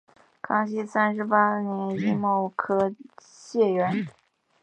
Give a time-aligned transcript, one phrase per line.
[0.41, 4.07] 康熙三十八年己卯科解元。